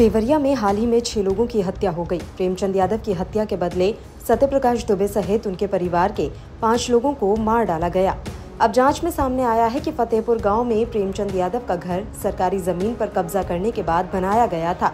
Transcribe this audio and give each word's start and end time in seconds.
देवरिया 0.00 0.38
में 0.38 0.54
हाल 0.54 0.76
ही 0.76 0.86
में 0.86 1.00
छह 1.00 1.22
लोगों 1.22 1.46
की 1.46 1.60
हत्या 1.60 1.90
हो 1.90 2.04
गई। 2.04 2.18
प्रेमचंद 2.36 2.76
यादव 2.76 2.98
की 2.98 3.12
हत्या 3.12 3.44
के 3.44 3.56
बदले 3.56 3.92
सत्यप्रकाश 4.28 4.84
दुबे 4.84 5.08
सहित 5.08 5.46
उनके 5.46 5.66
परिवार 5.66 6.12
के 6.12 6.28
पाँच 6.62 6.88
लोगों 6.90 7.12
को 7.14 7.34
मार 7.38 7.64
डाला 7.64 7.88
गया। 7.88 8.16
अब 8.60 8.72
जाँच 8.72 9.02
में 9.04 9.10
सामने 9.10 9.42
आया 9.44 9.66
है 9.66 9.80
कि 9.80 9.90
फतेहपुर 9.90 10.38
गाँव 10.38 10.64
में 10.64 10.90
प्रेमचंद 10.90 11.34
यादव 11.36 11.66
का 11.68 11.76
घर 11.76 12.04
सरकारी 12.22 12.58
ज़मीन 12.60 12.94
पर 12.94 13.08
कब्जा 13.08 13.42
करने 13.42 13.70
के 13.70 13.82
बाद 13.82 14.08
बनाया 14.12 14.46
गया 14.46 14.72
था। 14.74 14.92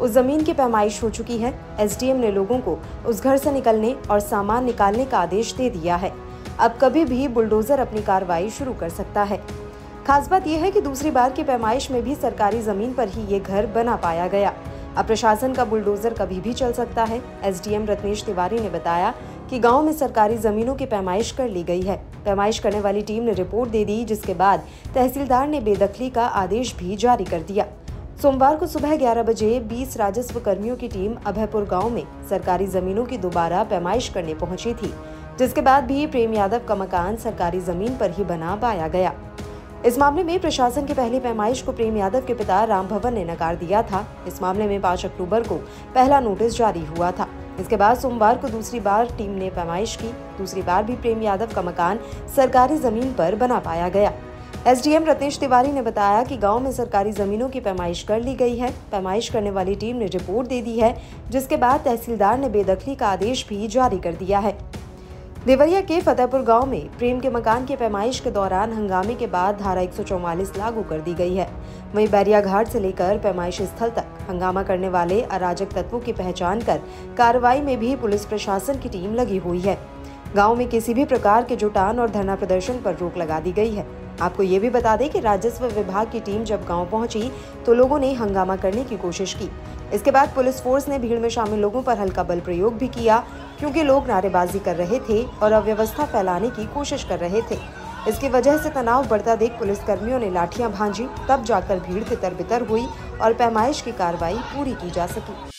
उस 0.00 0.10
ज़मीन 0.10 0.42
की 0.44 0.52
पैमाइश 0.52 1.02
हो 1.02 1.10
चुकी 1.10 1.38
है। 1.38 1.52
एसडीएम 1.80 2.16
ने 2.16 2.30
लोगों 2.32 2.58
को 2.58 2.78
उस 3.06 3.22
घर 3.22 3.36
से 3.36 3.52
निकलने 3.52 3.94
और 4.10 4.20
सामान 4.20 4.64
निकालने 4.64 5.04
का 5.04 5.18
आदेश 5.18 5.52
दे 5.54 5.70
दिया 5.70 5.96
है। 5.96 6.12
अब 6.60 6.78
कभी 6.80 7.04
भी 7.04 7.28
बुलडोजर 7.28 7.80
अपनी 7.80 8.02
कार्रवाई 8.02 8.50
शुरू 8.50 8.72
कर 8.72 8.88
सकता 8.88 9.22
है। 9.22 9.40
खास 10.06 10.28
बात 10.28 10.46
यह 10.46 10.62
है 10.62 10.70
कि 10.70 10.80
दूसरी 10.80 11.10
बार 11.10 11.32
की 11.32 11.42
पैमाइश 11.42 11.90
में 11.90 12.02
भी 12.02 12.14
सरकारी 12.14 12.60
ज़मीन 12.62 12.92
पर 12.94 13.08
ही 13.08 13.22
ये 13.26 13.38
घर 13.40 13.66
बना 13.66 13.94
पाया 13.96 14.26
गया। 14.28 14.52
अब 14.96 15.06
प्रशासन 15.06 15.52
का 15.52 15.64
बुलडोजर 15.64 16.14
कभी 16.14 16.38
भी 16.40 16.52
चल 16.52 16.72
सकता 16.72 17.04
है। 17.04 17.20
एसडीएम 17.44 17.86
रत्नेश 17.86 18.22
तिवारी 18.24 18.58
ने 18.60 18.68
बताया 18.70 19.12
कि 19.50 19.58
गाँव 19.58 19.82
में 19.82 19.92
सरकारी 19.92 20.36
जमीनों 20.38 20.74
की 20.74 20.86
पैमाइश 20.86 21.32
कर 21.32 21.48
ली 21.48 21.62
गई 21.62 21.82
है। 21.82 21.96
पैमाइश 22.24 22.58
करने 22.58 22.80
वाली 22.80 23.02
टीम 23.02 23.22
ने 23.22 23.32
रिपोर्ट 23.32 23.70
दे 23.70 23.84
दी, 23.84 24.04
जिसके 24.04 24.34
बाद 24.34 24.62
तहसीलदार 24.94 25.48
ने 25.48 25.60
बेदखली 25.60 26.10
का 26.10 26.26
आदेश 26.26 26.74
भी 26.76 26.96
जारी 26.96 27.24
कर 27.24 27.42
दिया। 27.42 27.66
सोमवार 28.22 28.56
को 28.56 28.66
सुबह 28.66 28.96
11 28.96 29.22
बजे 29.22 29.58
20 29.68 29.96
राजस्व 29.96 30.40
कर्मियों 30.40 30.76
की 30.76 30.88
टीम 30.88 31.16
अभयपुर 31.26 31.64
गाँव 31.64 31.90
में 31.90 32.02
सरकारी 32.30 32.66
जमीनों 32.68 33.04
की 33.04 33.18
दोबारा 33.18 33.64
पैमाइश 33.64 34.08
करने 34.08 34.34
पहुँची 34.36 34.74
थी, 34.74 34.94
जिसके 35.38 35.60
बाद 35.62 35.84
भी 35.84 36.06
प्रेम 36.06 36.34
यादव 36.34 36.64
का 36.68 36.74
मकान 36.74 37.16
सरकारी 37.16 37.60
ज़मीन 37.62 37.96
पर 37.96 38.10
ही 38.10 38.24
बना 38.24 38.56
पाया 38.56 38.88
गया। 38.88 39.14
इस 39.84 39.98
मामले 39.98 40.22
में 40.24 40.38
प्रशासन 40.40 40.86
की 40.86 40.94
पहली 40.94 41.18
पैमाइश 41.20 41.60
को 41.62 41.72
प्रेम 41.72 41.96
यादव 41.96 42.20
के 42.20 42.34
पिता 42.34 42.62
राम 42.64 42.86
भवन 42.88 43.14
ने 43.14 43.24
नकार 43.24 43.56
दिया 43.56 43.82
था। 43.82 44.04
इस 44.26 44.40
मामले 44.42 44.66
में 44.66 44.80
5 44.80 45.04
अक्टूबर 45.04 45.42
को 45.42 45.54
पहला 45.94 46.20
नोटिस 46.20 46.56
जारी 46.56 46.84
हुआ 46.84 47.10
था। 47.10 47.28
इसके 47.60 47.76
बाद 47.76 47.98
सोमवार 47.98 48.38
को 48.38 48.48
दूसरी 48.48 48.80
बार 48.80 49.06
टीम 49.18 49.30
ने 49.30 49.50
पैमाइश 49.50 49.96
की। 49.96 50.08
दूसरी 50.38 50.62
बार 50.62 50.84
भी 50.84 50.96
प्रेम 50.96 51.22
यादव 51.22 51.52
का 51.54 51.62
मकान 51.62 52.00
सरकारी 52.36 52.76
ज़मीन 52.76 53.12
पर 53.12 53.34
बना 53.34 53.58
पाया 53.58 53.88
गया। 53.88 54.12
एसडीएम 54.66 55.04
रत्नेश 55.04 55.38
तिवारी 55.38 55.72
ने 55.72 55.82
बताया 55.82 56.22
कि 56.22 56.36
गाँव 56.36 56.60
में 56.60 56.72
सरकारी 56.72 57.12
जमीनों 57.12 57.48
की 57.48 57.60
पैमाइश 57.60 58.02
कर 58.02 58.20
ली 58.20 58.34
गई 58.34 58.56
है। 58.56 58.70
पैमाइश 58.92 59.28
करने 59.28 59.50
वाली 59.50 59.74
टीम 59.74 59.96
ने 59.96 60.06
रिपोर्ट 60.06 60.48
दे 60.48 60.60
दी 60.62 60.78
है, 60.78 60.96
जिसके 61.30 61.56
बाद 61.56 61.80
तहसीलदार 61.80 62.38
ने 62.38 62.48
बेदखली 62.48 62.94
का 62.94 63.08
आदेश 63.08 63.46
भी 63.48 63.68
जारी 63.68 63.98
कर 63.98 64.12
दिया 64.12 64.38
है। 64.38 64.56
देवरिया 65.46 65.80
के 65.80 66.00
फतेहपुर 66.00 66.42
गाँव 66.42 66.64
में 66.66 66.88
प्रेम 66.98 67.18
के 67.20 67.30
मकान 67.30 67.64
की 67.66 67.74
पैमाइश 67.76 68.18
के 68.20 68.30
दौरान 68.30 68.72
हंगामे 68.72 69.14
के 69.14 69.26
बाद 69.26 69.58
धारा 69.58 69.82
144 69.82 70.56
लागू 70.58 70.82
कर 70.82 71.00
दी 71.00 71.12
गई 71.14 71.34
है। 71.34 71.48
वहीं 71.94 72.06
बैरिया 72.10 72.40
घाट 72.40 72.68
से 72.68 72.80
लेकर 72.80 73.18
पैमाइश 73.18 73.60
स्थल 73.62 73.90
तक 73.90 74.06
हंगामा 74.28 74.62
करने 74.62 74.88
वाले 74.88 75.20
अराजक 75.22 75.72
तत्वों 75.72 76.00
की 76.00 76.12
पहचान 76.12 76.60
कर 76.60 76.80
कार्रवाई 77.18 77.60
में 77.60 77.78
भी 77.80 77.94
पुलिस 77.96 78.24
प्रशासन 78.24 78.78
की 78.78 78.88
टीम 78.88 79.14
लगी 79.14 79.36
हुई 79.36 79.60
है। 79.60 79.78
गाँव 80.36 80.56
में 80.56 80.68
किसी 80.68 80.94
भी 80.94 81.04
प्रकार 81.04 81.44
के 81.44 81.56
जुटान 81.56 81.98
और 81.98 82.10
धरना 82.10 82.36
प्रदर्शन 82.36 82.82
पर 82.82 82.96
रोक 82.96 83.16
लगा 83.16 83.40
दी 83.40 83.52
गई 83.52 83.70
है। 83.70 83.86
आपको 84.20 84.42
ये 84.42 84.58
भी 84.58 84.70
बता 84.70 84.96
दें 84.96 85.08
कि 85.10 85.20
राजस्व 85.20 85.66
विभाग 85.68 86.10
की 86.12 86.20
टीम 86.20 86.44
जब 86.44 86.66
गाँव 86.68 86.90
पहुँची 86.90 87.30
तो 87.66 87.74
लोगों 87.74 87.98
ने 87.98 88.12
हंगामा 88.14 88.56
करने 88.56 88.84
की 88.84 88.96
कोशिश 88.98 89.34
की। 89.34 89.50
इसके 89.94 90.10
बाद 90.10 90.28
पुलिस 90.34 90.60
फोर्स 90.62 90.88
ने 90.88 90.98
भीड़ 90.98 91.18
में 91.20 91.28
शामिल 91.28 91.60
लोगों 91.60 91.82
पर 91.82 91.98
हल्का 91.98 92.22
बल 92.22 92.40
प्रयोग 92.40 92.78
भी 92.78 92.88
किया 92.90 93.24
क्योंकि 93.58 93.82
लोग 93.82 94.06
नारेबाजी 94.06 94.58
कर 94.58 94.76
रहे 94.76 95.00
थे 95.00 95.22
और 95.42 95.52
अव्यवस्था 95.52 96.04
फैलाने 96.04 96.50
की 96.50 96.66
कोशिश 96.66 97.04
कर 97.04 97.18
रहे 97.18 97.42
थे। 97.42 97.58
इसकी 98.08 98.28
वजह 98.28 98.58
से 98.58 98.70
तनाव 98.70 99.06
बढ़ता 99.08 99.36
देख 99.36 99.52
पुलिस 99.52 99.78
कर्मियों 99.78 100.18
ने 100.18 100.30
लाठियाँ 100.30 100.72
भांजी, 100.72 101.06
तब 101.28 101.44
जाकर 101.44 101.78
भीड़ 101.78 102.02
तितर 102.04 102.34
बितर 102.34 102.62
हुई 102.62 102.86
और 103.20 103.32
पैमाइश 103.32 103.80
की 103.80 103.92
कार्रवाई 103.92 104.34
पूरी 104.34 104.72
की 104.72 104.90
जा 104.90 105.06
सकी। 105.06 105.50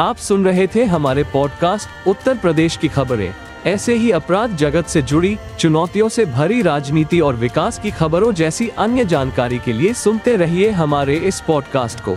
आप 0.00 0.16
सुन 0.16 0.44
रहे 0.44 0.66
थे 0.66 0.84
हमारे 0.84 1.22
पॉडकास्ट 1.22 2.08
उत्तर 2.08 2.38
प्रदेश 2.38 2.76
की 2.76 2.88
खबरें। 2.88 3.34
ऐसे 3.66 3.94
ही 3.94 4.10
अपराध 4.10 4.56
जगत 4.56 4.86
से 4.86 5.02
जुड़ी, 5.02 5.38
चुनौतियों 5.58 6.08
से 6.08 6.24
भरी 6.24 6.62
राजनीति 6.62 7.20
और 7.20 7.34
विकास 7.34 7.78
की 7.78 7.90
खबरों 7.90 8.32
जैसी 8.32 8.68
अन्य 8.68 9.04
जानकारी 9.04 9.58
के 9.58 9.72
लिए 9.72 9.92
सुनते 9.94 10.36
रहिए 10.36 10.70
हमारे 10.70 11.16
इस 11.16 11.40
पॉडकास्ट 11.40 12.00
को। 12.00 12.16